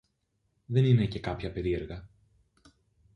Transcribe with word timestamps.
Δεν 0.65 0.85
είναι 0.85 1.05
και 1.05 1.19
κάποια 1.19 1.51
περίεργα 1.51 2.09